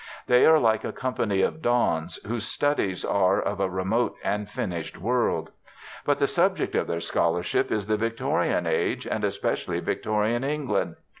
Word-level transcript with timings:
They 0.25 0.47
are 0.47 0.57
like 0.57 0.83
a 0.83 0.91
company 0.91 1.43
of 1.43 1.61
dons 1.61 2.15
whose 2.25 2.47
studies 2.47 3.05
are 3.05 3.39
of 3.39 3.59
a 3.59 3.69
remote 3.69 4.15
and 4.23 4.49
finished 4.49 4.97
world. 4.97 5.51
But 6.05 6.17
the 6.17 6.25
subject 6.25 6.73
of 6.73 6.87
their 6.87 7.01
scholarship 7.01 7.71
is 7.71 7.85
the 7.85 7.97
Victorian 7.97 8.65
age, 8.65 9.05
and 9.05 9.23
especially 9.23 9.79
Victorian 9.79 10.43
England. 10.43 10.95